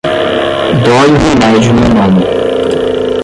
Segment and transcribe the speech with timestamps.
[0.85, 2.23] Dói o remédio no nome.